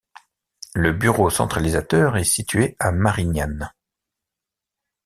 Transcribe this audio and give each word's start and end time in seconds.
Le 0.73 0.93
bureau 0.93 1.29
centralisateur 1.29 2.17
est 2.17 2.23
situé 2.23 2.75
à 2.79 2.91
Marignane. 2.91 3.71